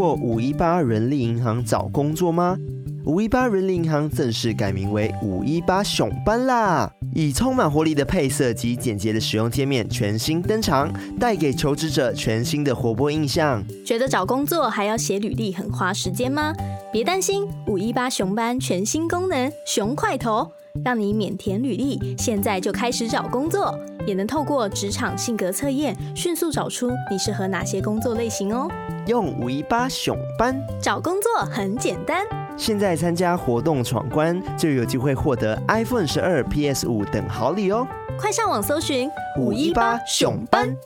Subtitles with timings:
[0.00, 2.56] 过五一八人力银行找工作吗？
[3.04, 6.90] 五一八人力银行正式改名为五一八熊班啦！
[7.14, 13.62] 以充满活力的配色及简洁的使用界面全新登场，带给求职者全新的活泼印象。
[13.84, 16.54] 觉得找工作还要写履历很花时间吗？
[16.90, 20.50] 别担心，五一八熊班全新功能熊快投，
[20.82, 23.78] 让你免填履历，现在就开始找工作。
[24.06, 28.66] 也能透过职场性格测验，迅速找出你适合哪些工作类型哦。
[29.06, 32.24] 用五一八熊班找工作很简单。
[32.56, 37.86] 现在参加活动闯关，就有机会获得 iPhone 十二、PS 五等好礼哦。
[38.18, 40.76] 快上网搜寻五一八熊班。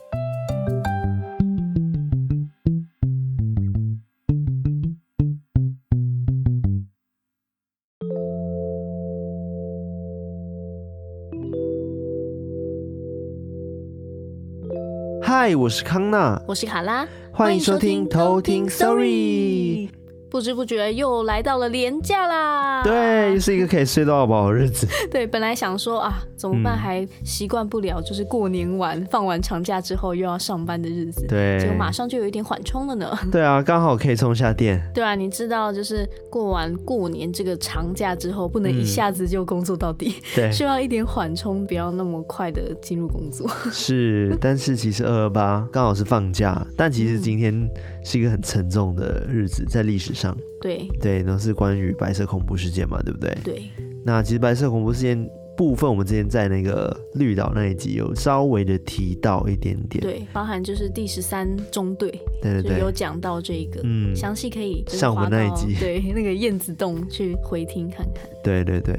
[15.21, 17.05] 嗨，我是康娜，我是卡拉，
[17.37, 19.89] 欢迎收听偷听 Story。
[20.31, 24.87] 不知不觉又来到了连假啦，对，又是一个可以睡到饱的日子。
[25.11, 26.77] 对，本来想说啊，怎么办？
[26.77, 31.25] 还习惯不了，就是过年完放完长假之后又要上班的日子。
[31.27, 33.17] 对，结果马上就有一点缓冲了呢。
[33.31, 34.81] 对啊，刚好可以充下电。
[34.93, 43.49] 对啊，你知道，就是过完过年这个长假之后，不能一下子就工作到底，对， 需要一点缓冲，不要那么快的进入工作。
[43.71, 47.67] 是，但是其实二二八刚好是放假，但其实今天
[48.05, 50.37] 是一个很沉重的日子，在历史上。
[50.61, 53.37] 对对，都是关于白色恐怖事件嘛，对不对？
[53.43, 53.63] 对。
[54.05, 60.01] 那其实白色恐怖事件部分，我们之前在那个绿岛那一集有稍微的提到一点点。
[60.01, 62.11] 对，包含就是第十三中队，
[62.41, 68.23] 对对对，有讲到这个，嗯，详细可以上我们那一集，对， 那个燕子洞去回听看看。
[68.43, 68.95] 对对对，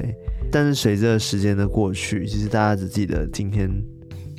[0.51, 3.69] 但是随着时间的过去，其实大家只记得今天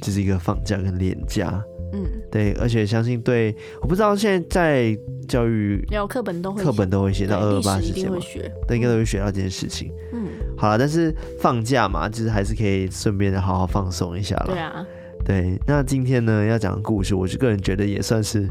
[0.03, 1.63] 就是一个放假跟连假。
[1.93, 8.19] 嗯，对，而且相信对，我不知道现在在教育，有课本都会课本都会写到二二八事件吗？
[8.67, 9.93] 对，应该都会学到这件事情。
[10.13, 14.47] 嗯，好了，但是放假嘛，其实还是可以顺便的好好放松一下了。
[14.47, 14.87] 对啊，
[15.25, 18.49] 对，那今天呢要讲的故事，我是个人觉得也算是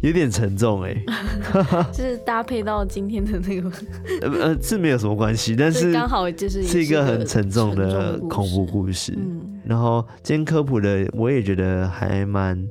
[0.00, 3.70] 有点沉重哎、欸， 就是搭配到今天的那个，
[4.22, 9.12] 呃呃，是没有什么关系，但是刚好就是是一个很沉重的恐怖故事。
[9.16, 9.60] 嗯。
[9.64, 12.68] 然后今天科普的，我也觉得还蛮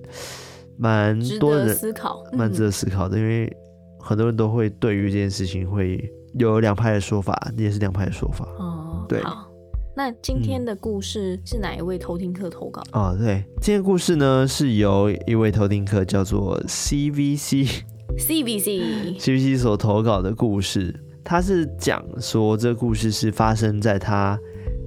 [0.77, 3.51] 蛮多人思考，蛮值得思考的，因为
[3.99, 5.99] 很多人都会对于这件事情会
[6.35, 8.45] 有两派的说法，也是两派的说法。
[8.57, 9.21] 哦，对。
[9.21, 9.46] 好，
[9.97, 12.83] 那今天的故事是哪一位偷听客投稿？
[12.91, 20.93] 哦，对，今天的故事呢是由一位偷听客叫做 CVC，CVC，CVC 所投稿的故事。
[21.23, 24.39] 他是讲说这个故事是发生在他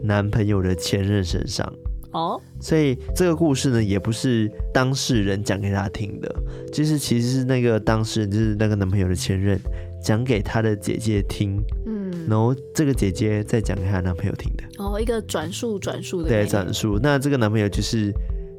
[0.04, 1.66] 男朋友的前任身上。
[2.12, 2.41] 哦，oh?
[2.60, 6.32] 所以这个故事呢，也不是当事人讲给他听的，
[6.72, 9.59] 就是其实是那个当事人，就是那个男朋友的前任
[10.03, 14.65] 讲给她的姐姐听，嗯，然后这个姐姐再讲给她男朋友听的。
[14.78, 16.99] 哦，oh, 一个转述转述的，对，转述。
[17.03, 18.12] 那这个男朋友就是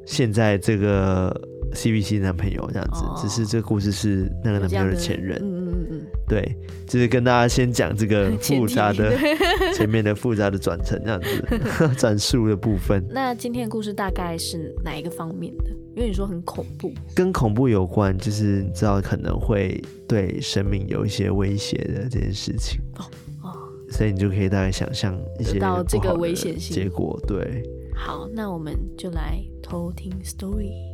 [0.05, 1.35] 现在这个
[1.73, 5.39] CVC 男朋友这样子，oh, 只是这个故事是那个男朋友的前任。
[5.41, 6.01] 嗯嗯嗯。
[6.27, 6.55] 对，
[6.87, 9.17] 就是跟大家先讲这个 复杂的
[9.75, 13.03] 前面的复杂的转成这样子 转述的部分。
[13.09, 15.63] 那今天的故事大概是哪一个方面的？
[15.95, 22.79] 因为你说很恐怖，跟恐怖有关，就是你知道可能会对生命有一些威胁的这件事情。
[22.97, 23.05] 哦
[23.43, 23.51] 哦，
[23.89, 27.19] 所以你就可以大概想象一些到这个危险性结果。
[27.27, 27.63] 对，
[27.93, 30.90] 好，那我们就来偷听 story。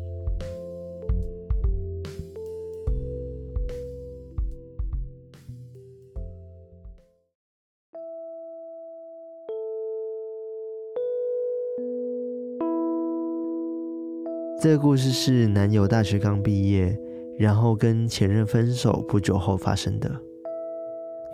[14.59, 16.97] 这个故事是男友大学刚毕业，
[17.37, 20.11] 然后跟前任分手不久后发生的。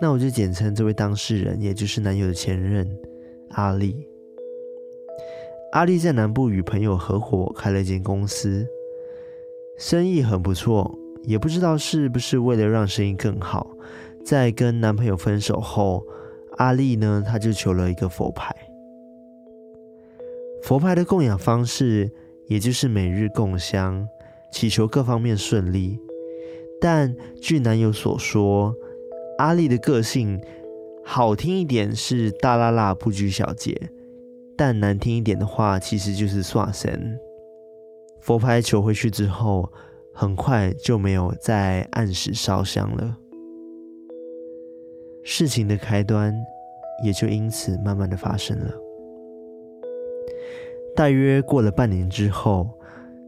[0.01, 2.85] 那我就简称这位当事人，也就是男友的前任
[3.51, 4.05] 阿力。
[5.71, 8.67] 阿力在南部与朋友合伙开了一间公司，
[9.77, 10.93] 生意很不错。
[11.23, 13.71] 也不知道是不是为了让生意更好，
[14.25, 16.05] 在跟男朋友分手后，
[16.57, 18.53] 阿力呢，他就求了一个佛牌。
[20.61, 22.11] 佛牌的供养方式。
[22.53, 24.07] 也就是每日供香，
[24.51, 25.99] 祈求各方面顺利。
[26.79, 28.75] 但据男友所说，
[29.39, 30.39] 阿力的个性
[31.03, 33.75] 好听一点是大剌剌不拘小节，
[34.55, 37.17] 但难听一点的话，其实就是耍神。
[38.21, 39.73] 佛牌求回去之后，
[40.13, 43.17] 很快就没有再按时烧香了。
[45.23, 46.31] 事情的开端
[47.03, 48.82] 也就因此慢慢的发生了。
[50.95, 52.69] 大约过了半年之后，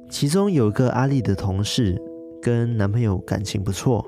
[0.07, 1.99] 其中有个阿力的同事
[2.41, 4.05] 跟男朋友感情不错，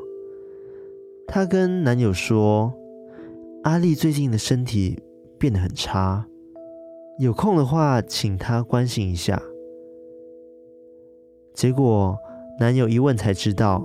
[1.26, 2.72] 她跟男友说，
[3.64, 5.02] 阿丽最近的身体
[5.40, 6.28] 变得很差，
[7.18, 9.42] 有空的话请她关心一下。
[11.56, 12.16] 结果
[12.60, 13.84] 男友一问才知道，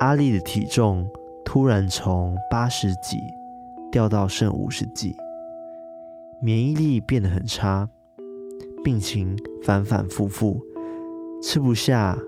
[0.00, 1.08] 阿丽的体重
[1.44, 3.18] 突然从八十几
[3.92, 5.14] 掉到剩五十几，
[6.40, 7.88] 免疫力变得很差，
[8.82, 10.60] 病情反反复复，
[11.42, 12.18] 吃不下，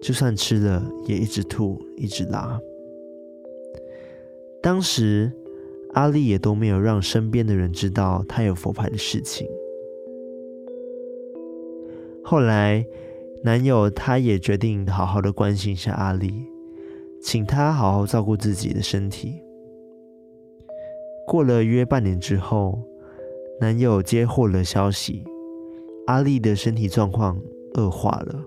[0.00, 2.60] 就算吃了也一直吐，一直拉。
[4.62, 5.32] 当时
[5.94, 9.46] 阿丽也都没有让身边的人知道她有佛牌的事情。
[12.24, 12.86] 后来
[13.42, 16.32] 男友他也决定好好的关心一下阿丽，
[17.20, 19.42] 请她好好照顾自己的身体。
[21.26, 22.80] 过了约半年之后，
[23.60, 25.24] 男友接获了消息，
[26.06, 27.40] 阿丽的身体状况
[27.74, 28.44] 恶化了，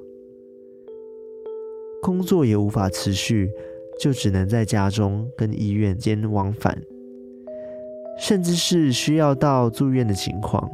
[2.01, 3.49] 工作也无法持续，
[3.99, 6.77] 就只能在家中跟医院间往返，
[8.19, 10.69] 甚至是需要到住院的情况。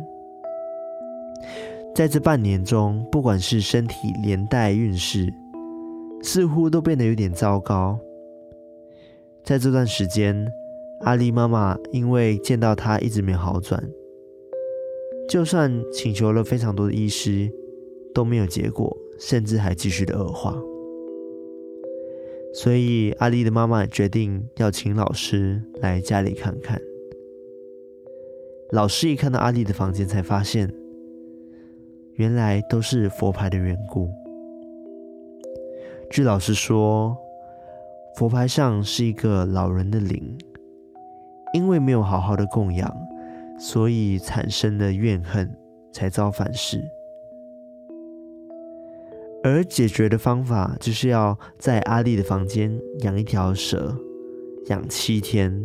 [1.93, 5.31] 在这半年中，不管是身体连带运势，
[6.23, 7.99] 似乎都变得有点糟糕。
[9.43, 10.51] 在这段时间，
[11.01, 13.83] 阿丽妈妈因为见到她一直没有好转。
[15.29, 17.49] 就算请求了非常多的医师，
[18.13, 20.55] 都没有结果，甚至还继续的恶化。
[22.53, 26.81] 所以阿丽的妈妈决定要请老师来家里看看。
[28.71, 30.69] 老师一看到阿丽的房间，才发现
[32.15, 34.09] 原来都是佛牌的缘故。
[36.09, 37.15] 据老师说，
[38.17, 40.37] 佛牌上是一个老人的灵，
[41.53, 42.93] 因为没有好好的供养。
[43.63, 45.47] 所以产生了怨恨，
[45.93, 46.81] 才遭反噬。
[49.43, 53.95] 而解决的方法就是要在阿丽的房间养一条蛇，
[54.65, 55.63] 养七天。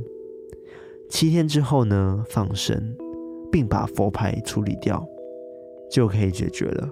[1.08, 2.94] 七天之后呢，放生，
[3.50, 5.02] 并把佛牌处理掉，
[5.90, 6.90] 就可以解决了。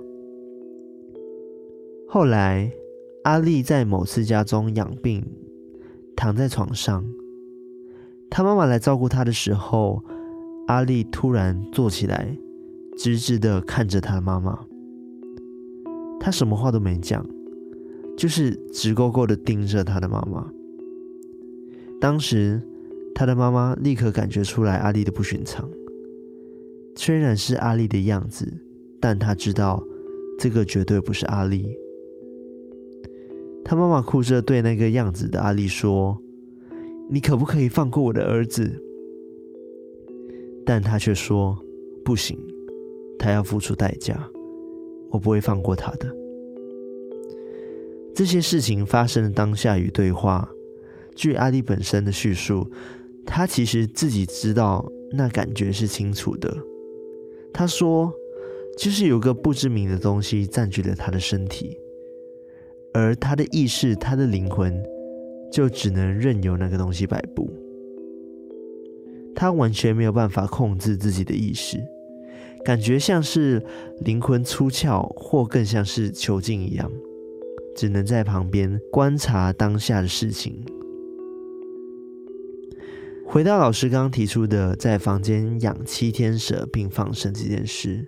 [2.09, 2.73] 后来，
[3.25, 5.23] 阿丽在某次家中养病，
[6.17, 7.05] 躺在床上，
[8.31, 10.03] 她妈妈来照顾她的时候。
[10.67, 12.37] 阿丽突然坐起来，
[12.97, 14.59] 直直的看着她的妈妈。
[16.19, 17.27] 她什么话都没讲，
[18.17, 20.51] 就是直勾勾的盯着她的妈妈。
[22.01, 22.63] 当时，
[23.15, 25.69] 她的妈妈立刻感觉出来阿丽的不寻常。
[26.97, 28.51] 虽然是阿丽的样子，
[29.01, 29.85] 但她知道
[30.39, 31.77] 这个绝对不是阿丽。
[33.63, 36.19] 她妈妈哭着对那个样子的阿丽说
[37.11, 38.81] ：“你可不可以放过我的儿子？”
[40.67, 41.59] 但他却说
[42.05, 42.39] ：“不行，
[43.19, 44.29] 他要付出代价，
[45.11, 46.11] 我不会放过他的。”
[48.15, 50.49] 这些事情发生的当下与对话，
[51.15, 52.71] 据阿丽本身的叙述，
[53.27, 56.57] 他其实自己知道那感觉是清楚的。
[57.53, 58.13] 他说
[58.79, 61.77] ：“就是有个不知名的东西占据了他的身体，
[62.93, 64.81] 而他的意识、他的灵魂，
[65.53, 67.51] 就只能任由那个东西摆布。”
[69.35, 71.83] 他完全没有办法控制自己的意识，
[72.65, 73.63] 感觉像是
[74.01, 76.91] 灵魂出窍，或更像是囚禁一样，
[77.77, 80.65] 只能在旁边观察当下的事情。
[83.27, 88.07] 回到老师刚刚提出的在房间养七天蛇并放生这件事，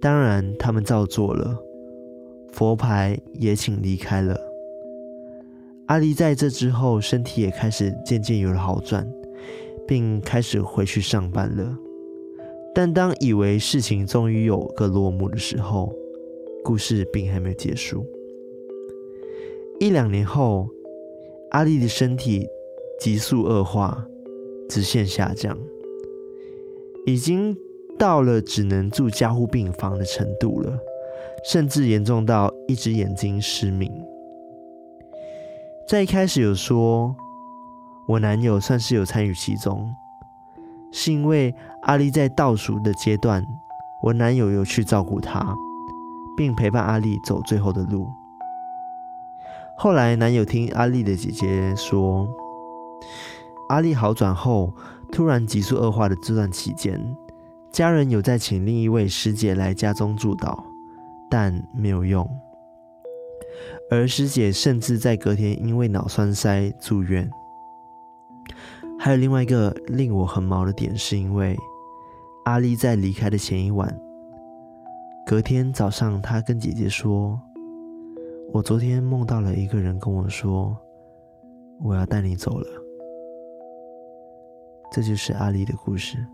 [0.00, 1.58] 当然他们照做了，
[2.52, 4.38] 佛牌也请离开了。
[5.88, 9.06] 阿离在这之后身体也开始渐渐有了好转。
[9.86, 11.78] 并开始回去上班了，
[12.74, 15.92] 但当以为事情终于有个落幕的时候，
[16.64, 18.06] 故事并还没有结束。
[19.80, 20.68] 一两年后，
[21.50, 22.48] 阿丽的身体
[22.98, 24.06] 急速恶化，
[24.68, 25.58] 直线下降，
[27.04, 27.56] 已经
[27.98, 30.78] 到了只能住加护病房的程度了，
[31.44, 33.92] 甚至严重到一只眼睛失明。
[35.86, 37.14] 在一开始有说。
[38.06, 39.94] 我男友算是有参与其中，
[40.92, 43.44] 是因为阿丽在倒数的阶段，
[44.02, 45.54] 我男友有去照顾她，
[46.36, 48.06] 并陪伴阿丽走最后的路。
[49.76, 52.28] 后来，男友听阿丽的姐姐说，
[53.70, 54.72] 阿丽好转后，
[55.10, 57.00] 突然急速恶化的这段期间，
[57.72, 60.62] 家人有在请另一位师姐来家中助祷，
[61.30, 62.28] 但没有用，
[63.90, 67.28] 而师姐甚至在隔天因为脑栓塞住院。
[68.98, 71.56] 还有另外一个令我很毛的点是因为
[72.44, 73.94] 阿丽在离开的前一晚
[75.26, 77.40] 隔天早上她跟姐姐说
[78.52, 80.76] 我昨天梦到了一个人跟我说
[81.80, 82.84] 我要带你走了。
[84.94, 86.24] 这就是阿丽的故事。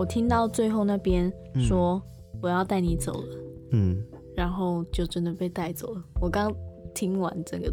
[0.00, 2.02] 我听到最后那边说
[2.40, 3.36] 我要带你走了，
[3.72, 4.02] 嗯，
[4.34, 6.02] 然后就真的被带走了。
[6.22, 6.50] 我刚
[6.94, 7.70] 听完整个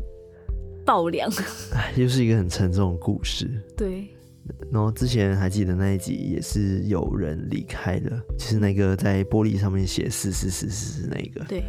[0.86, 1.32] 爆凉，
[1.96, 3.50] 又是一个很沉重的故事。
[3.78, 4.10] 对，
[4.70, 11.64] 然后之前还记得那一集也是有人离开了，就是那个在玻璃上面写四四四四那个，对，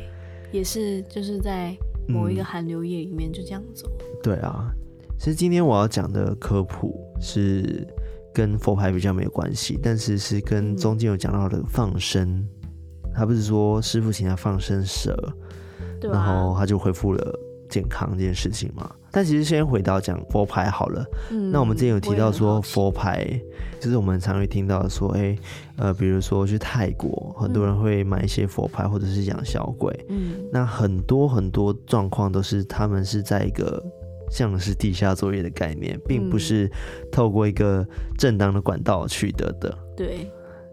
[0.50, 1.72] 也是就是在
[2.08, 3.88] 某一个寒流夜里面就这样走。
[4.00, 4.06] 嗯。
[4.24, 4.74] 对啊，
[5.20, 7.86] 其实今天我要讲的科普是。
[8.38, 12.46] 跟佛牌比较没有关系，但是是跟中间有讲到的放生，嗯、
[13.12, 15.12] 他不是说师傅请他放生蛇，
[16.04, 18.88] 啊、然后他就恢复了健康这件事情嘛。
[19.10, 23.26] 但其实先回到讲佛牌好了，嗯、那我们之前有提到说佛牌，
[23.80, 25.38] 就是我们常会听到说，哎、欸，
[25.78, 33.82] 呃，比如说去泰国，很多人会买一些佛牌或者是养小鬼，嗯，那很多很多状况都是他们是在一个。
[34.30, 36.70] 像是地下作业的概念，并不是
[37.10, 37.86] 透过一个
[38.18, 39.76] 正当的管道取得的。
[39.96, 40.30] 对，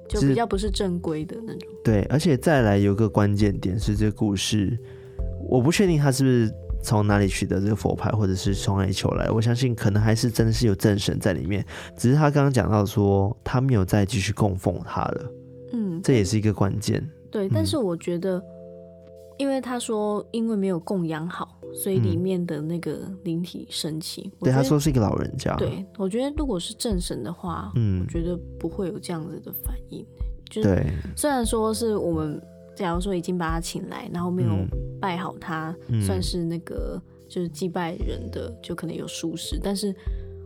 [0.07, 1.69] 就比较不是正规的那种。
[1.83, 4.77] 对，而且再来有个关键点是，这个故事
[5.47, 9.29] 我不确定他是不是从哪里取得这个佛牌，或者是从哪里求来。
[9.29, 11.65] 我相信可能还是真的是有正神在里面，
[11.97, 15.31] 只是他刚刚讲到说他没有再继续供奉他了。
[15.73, 17.03] 嗯，这也是一个关键。
[17.31, 18.41] 对，但是我觉得。
[19.37, 24.31] 因为他说，因为没有供养好，所以里面的那个灵体生气。
[24.39, 25.55] 对，他说是一个老人家。
[25.57, 30.05] 对，我觉得如果是正神的话，嗯，我觉得不会有这样子的反应。
[30.49, 30.83] 就是
[31.15, 32.41] 虽然说是我们，
[32.75, 34.49] 假如说已经把他请来，然后没有
[34.99, 39.59] 拜好他，算是那个就是祭拜人的，就可能有疏失。
[39.61, 39.93] 但是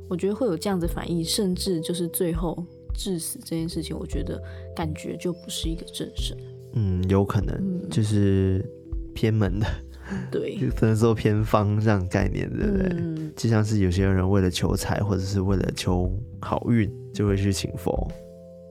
[0.10, 4.42] 我觉得会有这样子反应，甚至就是最后致死这件事情，我觉得
[4.76, 6.36] 感觉就不是一个正神。
[6.74, 8.66] 嗯，有可能就是。
[9.12, 9.68] 偏门的，
[10.32, 12.88] 对，就不能说偏方这样概念，对不对？
[12.92, 16.12] 嗯，就像是有些人为了求财或者是为了求
[16.42, 18.10] 好运，就会去请佛。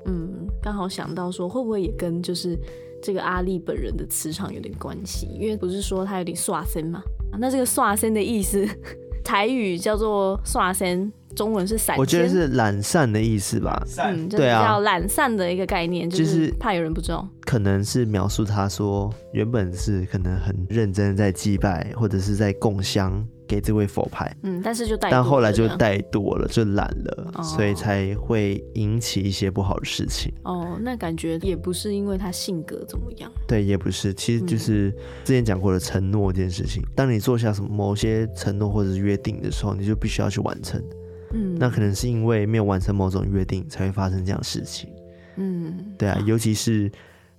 [0.07, 2.59] 嗯，刚好想到说，会不会也跟就是
[3.03, 5.27] 这个阿力本人的磁场有点关系？
[5.27, 7.03] 因为不是说他有点刷身嘛？
[7.39, 8.67] 那这个刷身的意思，
[9.29, 11.13] 台语叫做刷身。
[11.37, 13.81] 中文是散，我觉得是懒散的意思吧。
[13.99, 17.29] 嗯，对啊，叫懒散的一个概念，就是怕有人不知道。
[17.43, 30.33] 可能是描述他说，原本是可能很认真在祭拜或者是在供香给这位佛牌，嗯，但是就带，但后来就怠惰了，就懒了，所以才会引起一些不好的事情。
[30.45, 34.91] 哦，那感觉也不是因为他性格怎么样，对，也不是，其实就是
[35.25, 36.83] 之前讲过的承诺这件事情。
[36.95, 40.83] 当你做下什么某些承诺或者是约定的时候，你就必须要去完成。
[41.33, 44.91] 嗯，那可能是因为没有完成某种约定，才会发生这样的事情。
[45.37, 46.91] 嗯，对啊，尤其是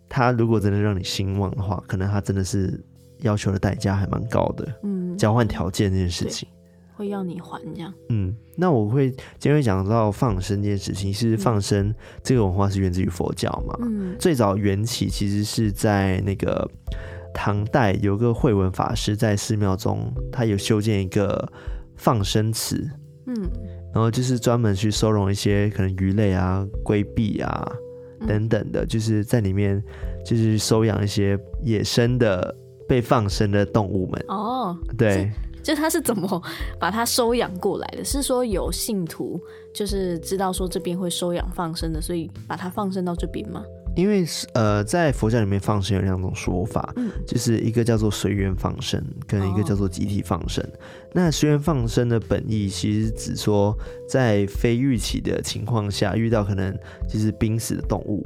[0.08, 2.80] 他如果真的让你兴旺的话，可能他真的是
[3.22, 4.68] 要求的代价还蛮高的。
[4.84, 6.48] 嗯，交换条件这件事情，
[6.96, 7.94] 会要你还这样。
[8.10, 13.78] 嗯，那我会今天会讲到放生这件事情，其实放生这个文化是源自于佛教嘛？
[13.82, 16.70] 嗯，最早缘起其实是在那个
[17.34, 21.52] 唐代，有个慧文法师在寺庙中，他有修建一个
[21.96, 22.90] 放生池。
[23.28, 23.36] 嗯。
[23.92, 27.72] 然后就是专门去收容一些可能鱼类啊、龟壁啊
[28.28, 29.84] 等等的，就是在里面
[30.24, 32.56] 就是收养一些野生的
[32.90, 34.26] 被放生的动物们。
[34.28, 35.32] 哦，对，
[35.64, 36.42] 就他是怎么
[36.80, 38.04] 把它收养过来的？
[38.04, 39.40] 是说有信徒
[39.74, 43.64] 就是知道说这边会收养放生的，所以把它放生到这边吗？
[43.96, 50.64] 因为呃，在佛教里面放生有两种说法，嗯，就是一个叫做随缘放生，跟一个叫做集体放生。
[50.64, 50.80] 哦、
[51.12, 53.76] 那随缘放生的本意其实指说，
[54.08, 56.74] 在非预期的情况下，遇到可能
[57.10, 58.24] 就是濒死的动物，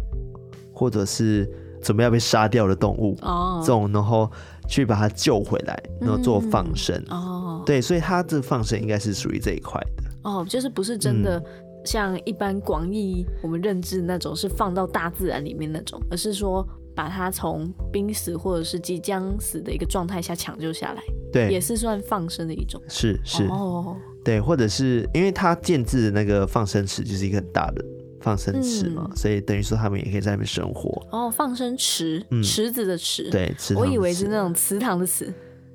[0.73, 1.49] 或者是
[1.81, 4.29] 准备要被杀掉的动物，哦，这种然后
[4.67, 6.95] 去把它救回来，然后做放生。
[7.09, 10.03] 嗯、哦，对，所以它这放生应该是属于这一块的。
[10.23, 11.45] 哦，就是不是真的、嗯。
[11.85, 16.65] 像一般广义我们认知那种是放到大自然里面那种，而是说
[16.95, 22.81] 把它从濒死或者是即将死的一个状态下抢救下来，对，也是算放生的一种。
[22.87, 27.83] 是是哦，对，或者是因为他建制的那个放生池就是一个很大的
[28.23, 31.05] 放生池嘛，嗯、所以等于说他们也可以在那边生活。
[31.11, 35.31] 哦，放生池，池子的池，对，池，我以为是那种祠堂的祠。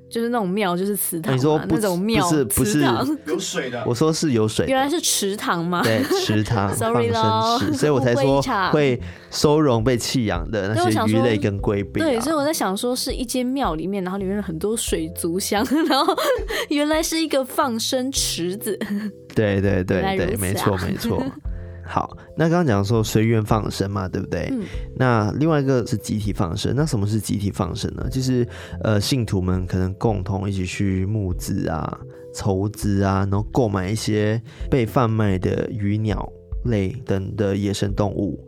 [0.09, 1.35] 就是那种庙，就是祠堂。
[1.35, 2.81] 你说那种庙不是不是
[3.27, 3.83] 有水的？
[3.85, 5.83] 我说是有水，原来是池塘吗？
[5.83, 8.41] 对，池塘， sorry 放生池，所以我才说
[8.71, 12.01] 会收容被弃养的那些鱼类跟龟鳖。
[12.01, 16.17] 对，所以我在想说是一间庙里面，然后里面有很多水族箱， 然后
[16.69, 18.75] 原来是一个放生池子。
[19.35, 21.23] 对对对对，没错没错。
[21.91, 24.47] 好，那刚刚讲说随缘放生嘛，对不对？
[24.51, 24.63] 嗯。
[24.95, 26.71] 那另外一个是集体放生。
[26.75, 28.07] 那什么是集体放生呢？
[28.11, 28.47] 就是
[28.83, 31.99] 呃，信徒们可能共同一起去募资啊、
[32.35, 36.31] 筹资啊，然后购买一些被贩卖的鱼鸟
[36.65, 38.39] 类等的野生动物，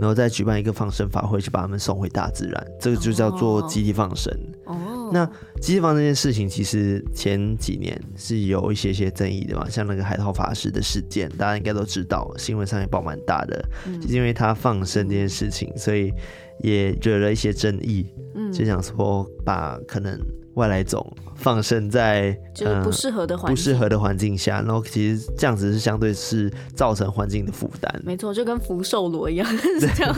[0.00, 2.66] 然后再举办一个放生法会，去把它们送回大自然。
[2.80, 4.36] 这个就叫做集体放生。
[4.66, 4.76] 哦。
[5.12, 5.26] 那
[5.60, 16.12] 集体放生这件事情，其实前几年是有一些些争议的嘛，像那个海涛法师的事件，大家应该都知道，新闻上也报蛮大的，嗯、就是因为他放生这件事情，所以
[16.60, 20.18] 也惹了一些争议，嗯，就想说把可能。
[20.58, 21.04] 外来种
[21.36, 28.02] 放生在就是不适合的环境，不适合的环境下，然后其实这样子是相对是造成环境的负担。
[28.04, 30.14] 没错，就跟福寿螺一样， 是这样。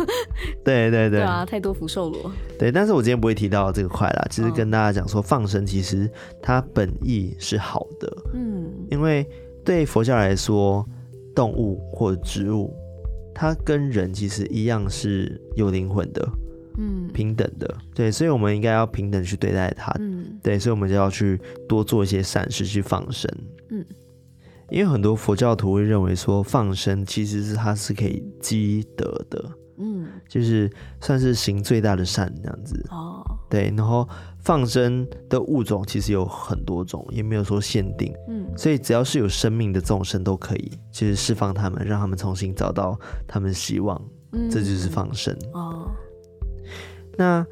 [0.65, 2.33] 对对对，对啊，太多福寿螺。
[2.59, 6.11] 对，但是我今天不会提到这个块啦，其实跟大家讲说，放生其实
[6.43, 8.17] 它本意是好的。
[8.33, 9.29] 嗯，因为
[9.63, 10.85] 对佛教来说，
[11.35, 12.75] 动物或者植物，
[13.35, 16.27] 它跟人其实一样是有灵魂的。
[16.77, 19.93] 嗯，平等的，对，所以我们应该要平等去对待它。
[19.99, 23.31] 嗯，对，所以我们就要去多做一些善事去放生。
[23.71, 23.85] 嗯，
[24.71, 29.51] 因为很多佛教徒会认为说放生其实是它是可以积德的。
[29.83, 32.87] 嗯，就是算是行最大的善这样子。
[32.91, 34.07] 哦，对，然后
[34.39, 38.15] 放生的物种其实有很多种，也没有说限定。
[38.29, 43.99] 嗯，所以只要是有生命的众生都可以，就是释放他们，让他们重新找到他们希望。
[44.33, 45.35] 嗯，这就是放生。
[45.55, 45.91] 哦。
[47.17, 47.47] 那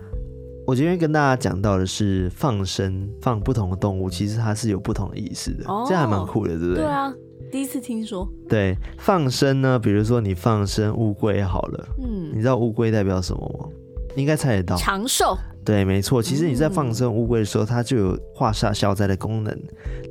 [0.67, 6.85] 我今天跟大家讲到的是放生放不同的动物，其实它是有不同的意思的，哦、这还蛮酷的，对不对？
[6.85, 7.15] 对啊，
[7.51, 8.29] 第一次听说。
[8.49, 13.69] 对，放生呢，比如说你放生乌龟好了，嗯，你知道乌龟代表什么吗？
[14.17, 15.37] 应该猜得到，长寿。
[15.65, 16.23] 对，没错。
[16.23, 19.53] 其实你在放生乌龟的时候，它就有化煞消灾的功能，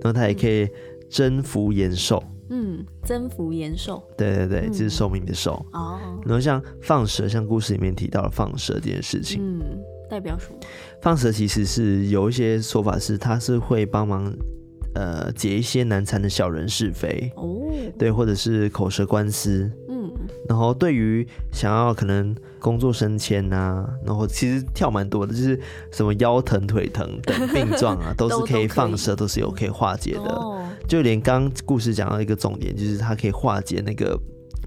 [0.02, 0.70] 然后它也可以
[1.10, 2.22] 征服延寿。
[2.24, 2.37] 嗯，
[3.04, 4.02] 增福延寿。
[4.18, 5.54] 对对对，这是寿命的寿。
[5.74, 6.00] 哦。
[6.26, 9.62] 然后像放蛇，像故事里面提到的放蛇这件事情，嗯，
[10.10, 10.60] 代表什么？
[11.02, 14.34] 放蛇其实是有一些说法是，它是会帮忙
[14.96, 17.32] 呃解一些难缠的小人是非。
[17.36, 17.56] 哦。
[17.98, 19.72] 对，或者是口舌官司。
[19.90, 20.12] 嗯。
[20.50, 25.60] 然后对于想要可能工作升迁啊，然后其实跳蛮多的，就是
[25.92, 30.34] 什么腰疼腿疼等病状啊， 都是可以放蛇，都是有可以化解的。
[30.34, 30.68] 哦。
[30.88, 34.18] 就连刚故事讲到一个重点，就是它可以化解那个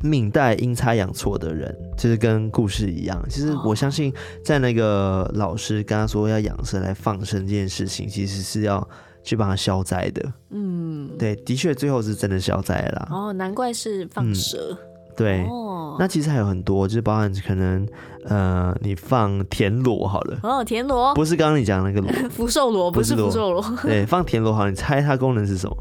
[0.03, 3.23] 命带阴差阳错的人，就是跟故事一样。
[3.29, 4.13] 其实我相信，
[4.45, 8.87] 在那个老师跟他说要养蛇来放生这件事情，其实是要
[9.23, 10.33] 去帮他消灾的。
[10.51, 13.09] 嗯，对，的确最后是真的消灾了。
[13.11, 14.73] 哦，难怪是放蛇。
[14.73, 14.79] 嗯、
[15.17, 17.87] 对，哦、那其实还有很多，就是包含可能
[18.25, 20.39] 呃，你放田螺好了。
[20.43, 23.65] 哦，田螺不是刚刚你讲那个螺， 福寿螺不是福寿螺。
[23.83, 25.77] 对，放田螺好，你猜它功能是什么？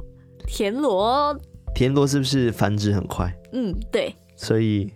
[0.50, 1.38] 田螺，
[1.76, 3.32] 田螺是不是繁殖很快？
[3.54, 4.14] 嗯，对。
[4.36, 4.92] 所以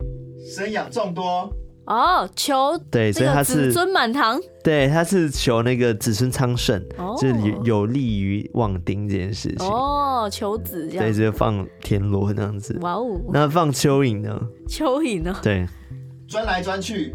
[0.56, 1.54] 生养众多
[1.86, 4.40] 哦，求对，所以它是子孙满堂。
[4.64, 9.68] 对，它是求那个子孙昌盛，哦、就是有有利于旺丁这件事情。
[9.68, 11.06] 哦，求子这样。
[11.06, 12.78] 对，就放田螺那样子。
[12.82, 13.22] 哇哦。
[13.32, 14.42] 那放蚯蚓呢？
[14.68, 15.36] 蚯蚓呢？
[15.44, 15.68] 对，
[16.28, 17.14] 钻来钻去。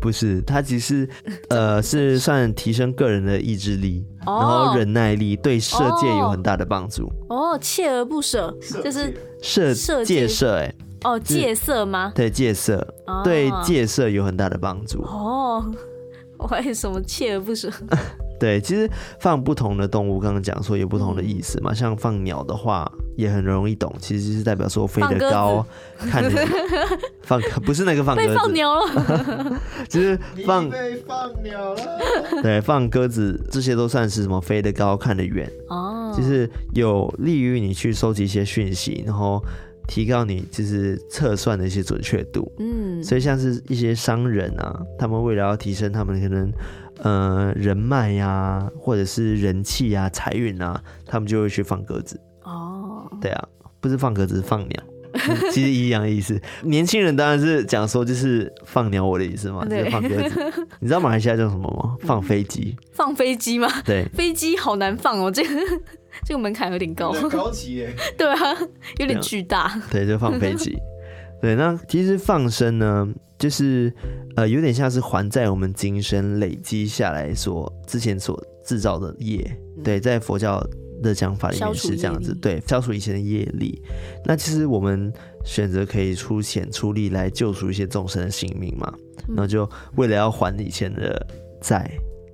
[0.00, 1.08] 不是，它其实
[1.50, 7.10] 呃是算提升个人的意志力，哦、然后忍耐力，对射界有很大的帮助。
[7.28, 12.12] 哦，锲而不舍，就是射射箭射，哎，哦，戒色吗？
[12.14, 15.02] 对，戒色，哦、对戒色有很大的帮助。
[15.02, 15.64] 哦，
[16.38, 17.70] 我还有什么锲而不舍？
[18.38, 21.72] 对，其实放不同的动物，刚刚讲说有不同的意思嘛。
[21.72, 25.64] 嗯、像放鸟的话，也很容易懂，其实是代表说飞得高，
[25.98, 26.48] 看得远。
[27.22, 31.82] 放不是那个放鸽子，放鸟了，就是放被放鸟了。
[32.42, 34.40] 对，放鸽子这些都算是什么？
[34.40, 35.50] 飞得高，看得远。
[35.68, 39.42] 哦，就是有利于你去收集一些讯息，然后
[39.88, 42.52] 提高你就是测算的一些准确度。
[42.58, 46.52] 嗯，所以像是一些商人啊，他们为了要提升他们可能。
[46.98, 52.20] 呃，人脉呀、啊，或者是人气啊、财运啊，他们就会去放鸽子。
[52.42, 53.48] 哦，对啊，
[53.80, 54.82] 不是放鸽子，是放鸟，
[55.52, 56.40] 其实一样的意思。
[56.62, 60.52] 年轻人当然是讲说就是放鸟我的意思嘛，就是放鸽子。
[60.80, 61.96] 你知道马来西亚叫什么吗？
[62.06, 62.76] 放飞机。
[62.92, 63.68] 放飞机吗？
[63.84, 65.48] 对，飞机好难放哦，这个
[66.24, 67.94] 这个门槛有点高，高级耶。
[68.16, 68.56] 对啊，
[68.98, 69.80] 有点巨大。
[69.90, 70.76] 对，就放飞机。
[71.40, 73.92] 对，那其实放生呢，就是
[74.36, 79.44] 呃，有点像是还债我们今生累积下来所之前所制造的业。
[79.76, 80.60] 嗯、对，在佛教
[81.02, 83.80] 的讲法里面是这样子，对，消除以前的业力。
[84.24, 85.12] 那其实我们
[85.44, 88.92] 选择可以出钱出力来救赎一些众生的性命嘛，
[89.28, 91.26] 那、嗯、就为了要还以前的
[91.60, 91.90] 债。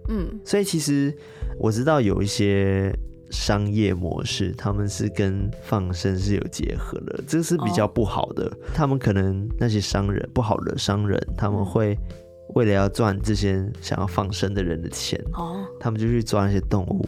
[0.09, 1.15] 嗯，所以其实
[1.59, 2.95] 我知道有一些。
[3.33, 8.45] 商业模式，他们是跟放生是有结合的，这是比较不好的。
[8.45, 8.55] Oh.
[8.75, 11.99] 他们可能那些商人不好的商人，他们会
[12.55, 15.57] 为了要赚这些想要放生的人的钱，oh.
[15.81, 17.05] 他们就去抓那些动物，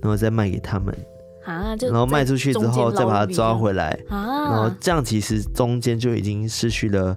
[0.00, 0.96] 然后再卖给他们
[1.44, 4.50] 啊，ah, 然后卖出去之后再把它抓回来啊，ah.
[4.52, 7.16] 然后这样其实中间就已经失去了，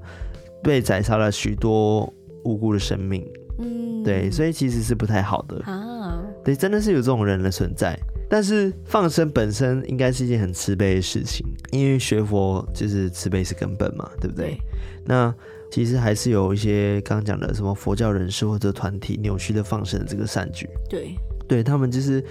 [0.63, 2.11] 被宰杀了许多
[2.43, 3.23] 无辜的生命。
[3.59, 6.15] 嗯，对，所以其实是不太好的啊。
[6.15, 6.43] Oh.
[6.43, 7.95] 对，真的是有这种人的存在。
[8.33, 14.51] 但是放生本身应该是一件很慈悲的事情，因为学佛就是慈悲是根本嘛，对不对？
[14.51, 14.57] 对。
[15.05, 15.35] 那
[15.69, 20.65] 其实还是有一些刚刚讲的什么佛教人士或者团体扭曲的放生的这个善举。
[20.89, 21.13] 对，
[21.45, 22.23] 对他们就是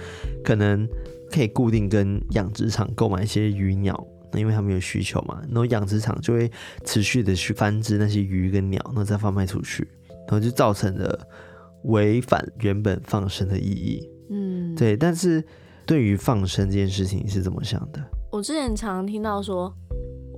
[0.43, 0.89] 可能
[1.31, 6.51] 可以固定跟养殖场购买一些鱼鸟，那因为他们有需求嘛，然后养殖场就会
[6.83, 9.87] 持续的去繁殖那些鱼跟鸟，然后再贩卖出去，
[10.27, 11.27] 然后就造成了
[11.83, 14.09] 违反原本放生的意义。
[14.31, 15.43] 嗯，对，但是。
[15.85, 17.99] 对于放生这件事情，你是怎么想的？
[18.31, 19.73] 我之前常常听到说，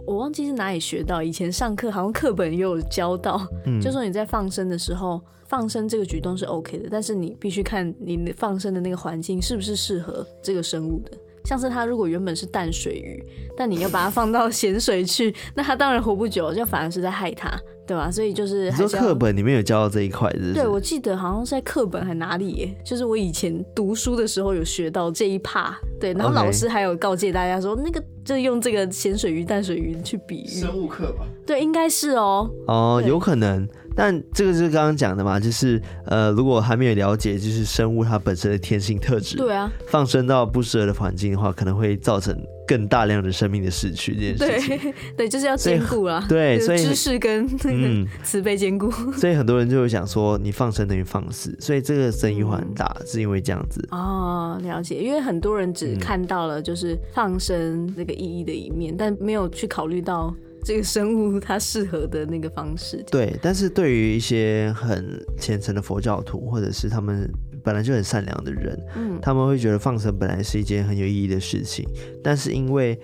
[0.05, 11.11] 我忘记是哪里学到，以前上课好像课本也有教到，嗯，就说你在放生的时候，放生这个举动是 OK 的，但是你必须看你放生的那个环境是不是适合这个生物的。
[11.45, 13.21] 像是它如果原本是淡水鱼，
[13.57, 17.51] 但你要把它放到咸水去， 那它当然活不久，就反而是在害它，
[17.85, 18.09] 对吧？
[18.09, 20.53] 所以就是你说课本里面有教到这一块，是？
[20.53, 31.25] 对，我记得好像是在课本还哪里耶，就是我以前读书的时候有学到这一 part，对，然后老师还有告诫大家说，那个就用这个咸水鱼、淡水鱼去比喻生物课吧？
[31.45, 32.49] 对，应该是哦。
[32.67, 33.67] 哦，有可能。
[33.95, 42.35] 但这个就是刚刚讲的嘛，就是呃，如果还没有了解，就是生物它本身的天性特质，对啊，放生到不适合的环境的话，可能会造成
[42.67, 44.77] 更大量的生命的逝去这件事情。
[44.77, 46.25] 对， 对，就是要兼顾啦。
[46.29, 48.89] 对，所以知识跟那个慈悲兼顾。
[49.13, 53.85] 所以很多人就会想说，你放生等于放肆，所以这个争议会很大，嗯、是因为这样子。
[53.91, 60.33] 哦，了解，因为很多人只看到了就是放生那个意义的一面，嗯、但没有去考虑到。
[60.65, 63.37] 这个生物它适合的那个方式，对。
[63.41, 67.29] 但是对于一些很虔诚的佛教徒，或者是他们
[67.63, 71.87] 本来就很善良的人，嗯，他们会觉得放生本来是一件很有意义的事情。
[72.23, 72.99] 但是因为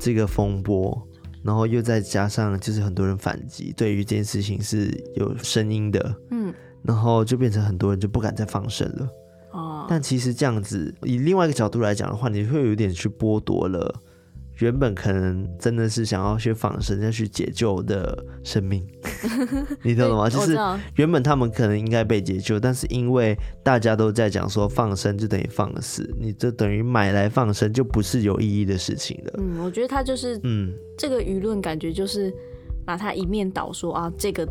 [0.00, 1.06] 这个风波，
[1.42, 9.08] 然后又再加上就是很多人反击，对于这件事情是有声音的，嗯，然后就变成很多人就不敢再放生了。
[9.52, 9.86] 哦。
[9.88, 13.94] 但其实这样子，以另外一个角度来讲的话，你会有点去剥夺了。
[14.58, 18.86] 原本可能真的是想要去放生，要去解救的生命，
[19.82, 20.30] 你懂了吗？
[20.30, 20.56] 就是
[20.96, 29.32] 原本他们可能应该被解救，但是因为大家都在讲说放生就等于放死，你这等于买来放生就不是有意义的事情了。
[29.38, 32.32] 嗯，我觉得他就是，嗯，这个舆论感觉就是
[32.84, 34.46] 把他一面倒说啊，这个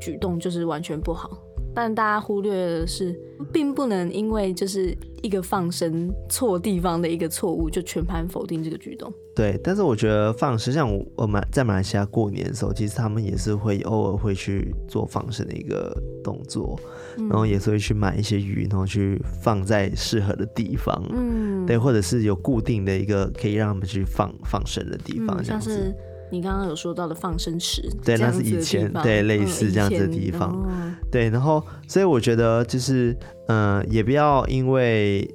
[0.00, 1.42] 举动就是完全不好。
[1.80, 3.16] 但大家忽略的是，
[3.52, 9.12] 并不能因为就是一个放生错地方的一个错误，就全盘否定这个举动。
[9.32, 16.76] 对，但是我觉得放生，像我们在马来西亚过年的时候，其实他们也是会偶尔会去做放生的一个动作，
[17.16, 21.00] 嗯、然后也是会去买一些鱼，然后去放在适合的地方。
[21.10, 25.78] 嗯，对，或者是有固定的一个可以让他们去放放生的地方，这样子。
[25.78, 25.94] 嗯
[26.30, 33.16] 你刚刚有说到的放生池，对，那是以前对类似这样子的地方，嗯、对，然后所以我觉得就是，
[33.48, 35.28] 嗯、呃，也不要因为，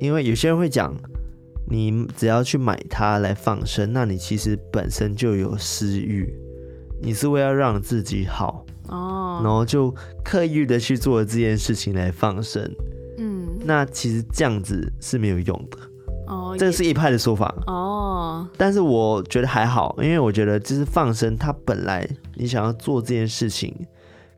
[0.00, 0.94] 因为有些人会讲，
[1.68, 6.32] 你只要去买它来放生，那你其实本身就有私欲，
[7.02, 12.62] 你是为了让自己好哦，然后就刻意的去做这件事情来放生，
[13.18, 15.78] 嗯，那其实这样子是没有用的。
[16.54, 17.54] 哦，这是一派的说法。
[17.66, 23.74] 哦，但是我觉得还好，因为我觉得就是放生，它本来你想要做这件事情，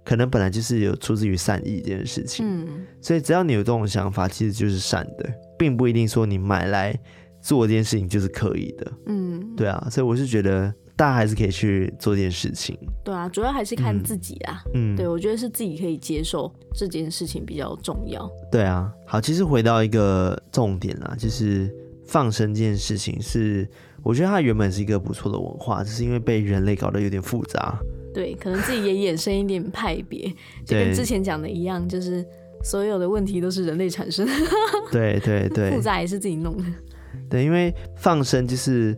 [0.05, 6.97] 可能本来就是有出自于善意这件事情，嗯，所以只要你有这种想法，其实就是善的，并不一定说你买来
[7.41, 21.75] 做这件事情就是可以的，嗯，对啊，所以我是觉得大家还是可以去做这件事情，对啊，主要还是看自己啊，嗯，对，我觉得是自己可以接受这件事情比较重要，对啊，好，其实回到一个重点啦，就是。
[22.07, 23.69] 放生这件事情是，
[24.03, 27.79] 我觉得它原本是一个不错的文化，只是因为被人类搞得有点复杂。
[28.15, 30.33] 对，可能自己也衍生一点派别，
[30.65, 32.25] 就跟之前讲的一样，就是
[32.65, 34.33] 所有的问题都是人类产生的。
[34.91, 36.65] 对对 对，复杂也是自己弄的。
[37.29, 38.97] 对，因为放生就是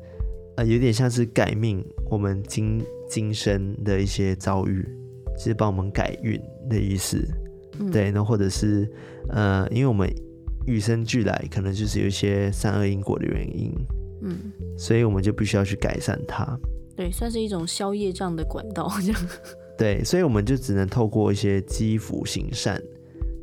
[0.57, 4.87] 呃，有点像是改命我们今今生的一些遭遇，
[5.37, 7.27] 就是帮我们改运的意思。
[7.81, 8.89] 嗯、对，那或者是
[9.29, 10.09] 呃，因为我们
[10.67, 13.73] 与生俱来，可能就是有一些善恶因果的原因，
[14.23, 14.39] 嗯，
[14.77, 16.59] 所以我们就必须要去改善它。
[16.97, 19.21] 对，算是一种消业障的管道，这样。
[19.79, 22.83] 对，所以我们就只能透过一些积福行善，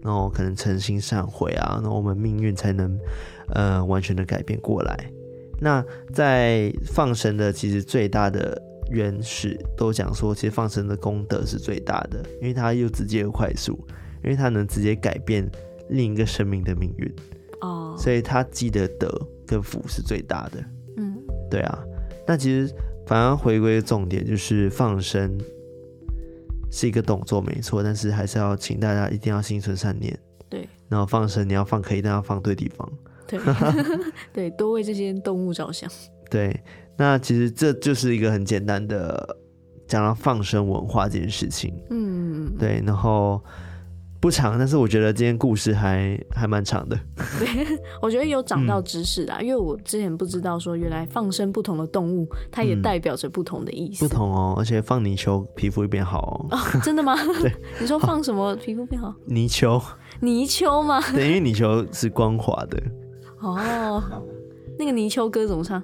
[0.03, 2.99] 然后可能诚心善悔啊，然后我们命运才能
[3.49, 5.09] 呃完全的改变过来。
[5.61, 5.81] 那
[6.13, 13.79] 在放生的其实最大的原始都讲说，其实放生的功德是最大的，因为它又直接又快速，
[14.21, 15.49] 因为它能直接改变
[15.89, 17.15] 另一个生命的命运。
[17.61, 19.09] 哦，所以他积的德
[19.45, 20.63] 跟福是最大的。
[20.97, 21.17] 嗯，
[21.49, 21.83] 对啊。
[22.27, 22.73] 那其实
[23.05, 25.37] 反而回归重点就是放生。
[26.71, 30.17] 是一个动作没错，但是还是要请大家一定要心存善念。
[30.49, 32.91] 对，然后放生你要放可以，但要放对地方。
[33.25, 33.39] 对，
[34.33, 35.89] 对，多为这些动物着想。
[36.29, 36.53] 对，
[36.97, 39.37] 那其实这就是一个很简单的
[39.87, 41.73] 讲到放生文化这件事情。
[41.91, 43.41] 嗯，对，然后。
[44.25, 46.99] 不长，但是我觉得今天故事还还蛮长的。
[47.37, 47.47] 对，
[48.01, 54.07] 我觉得有长到知识啊，嗯、因为我之前不知道说，原来放生不同的动物，它也代表着不同的意思。
[54.07, 56.57] 不同哦，而且放泥鳅皮肤会变好哦。
[56.57, 57.15] 哦，真的吗？
[57.39, 59.13] 对，你说放什么皮肤变好？
[59.29, 59.79] 泥鳅。
[60.21, 60.99] 泥鳅吗？
[61.13, 62.81] 对，因为泥鳅是光滑的。
[63.41, 64.01] 哦，
[64.79, 65.79] 那个泥鳅歌怎么唱？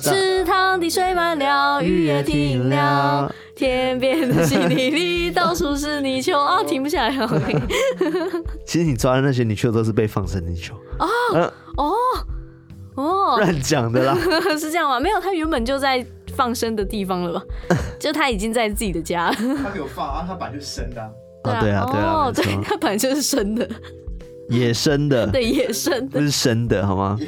[0.00, 7.42] 池塘的水满了，雨也停了，天边的稀泥里到处是泥鳅啊， 停不下来了。
[8.66, 11.92] 其实你抓的那些泥鳅都是被放生的泥鳅 哦哦
[12.96, 14.14] 哦，乱讲的啦，
[14.58, 15.00] 是这样吗？
[15.00, 17.42] 没有，它原本就在放生的地方了吧？
[17.98, 19.30] 就它已经在自己的家。
[19.32, 21.02] 他没有放啊，他本来就是生的。
[21.44, 23.66] 啊，对啊，对啊，对，他本来就是生的，
[24.48, 27.18] 野生的，对，野生的，不是生的，好吗？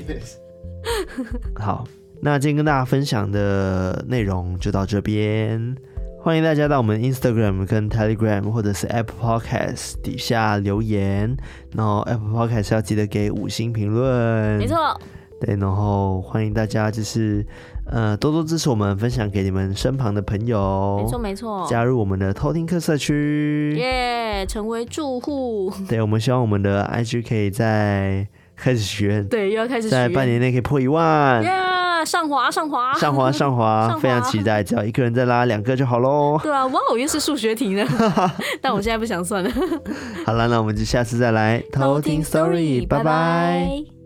[1.58, 1.86] 好。
[2.20, 5.76] 那今天跟大家分享的内容就到这边，
[6.20, 11.36] 欢迎大家到我们 Instagram 跟 Telegram 或者是 Apple Podcast 底下留言，
[11.76, 14.76] 然后 Apple Podcast 要记得给五星评论，没错，
[15.40, 17.46] 对，然后欢迎大家就是
[17.86, 28.26] 呃多多支持我们，分享给你们身旁的朋友，没错没错，加入我们的偷听客社区，耶，成为住户， 对，我们希望我们的 IG 可以在
[28.56, 31.40] 开始许愿，对，又要开始，在半年内可以破一万，
[32.08, 36.40] 上滑上滑上滑 上滑，非常期待，只要一个人再拉两个就好喽。
[36.42, 37.86] 对啊，哇，我又是数学题呢，
[38.62, 39.50] 但我现在不想算了。
[40.24, 43.97] 好了，那我们就下次再来偷听 story，拜拜。